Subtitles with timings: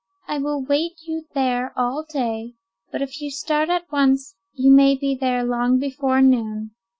[0.27, 2.55] I will wait you there all day,
[2.91, 6.71] but if you start at once, you may be there long before noon.